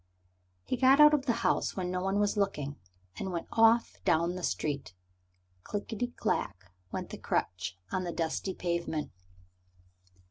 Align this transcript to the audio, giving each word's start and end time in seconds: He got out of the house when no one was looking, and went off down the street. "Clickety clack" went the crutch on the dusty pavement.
He 0.65 0.77
got 0.77 0.99
out 0.99 1.13
of 1.13 1.27
the 1.27 1.31
house 1.45 1.75
when 1.77 1.91
no 1.91 2.01
one 2.01 2.19
was 2.19 2.35
looking, 2.35 2.75
and 3.19 3.31
went 3.31 3.45
off 3.51 4.03
down 4.03 4.33
the 4.33 4.41
street. 4.41 4.95
"Clickety 5.61 6.07
clack" 6.07 6.71
went 6.91 7.11
the 7.11 7.19
crutch 7.19 7.77
on 7.91 8.03
the 8.03 8.11
dusty 8.11 8.55
pavement. 8.55 9.11